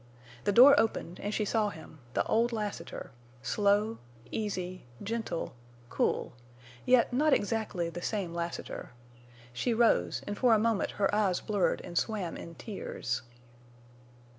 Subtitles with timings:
[0.45, 3.11] The door opened, and she saw him, the old Lassiter,
[3.43, 3.99] slow,
[4.31, 5.53] easy, gentle,
[5.89, 6.33] cool,
[6.87, 8.93] yet not exactly the same Lassiter.
[9.53, 13.21] She rose, and for a moment her eyes blurred and swam in tears.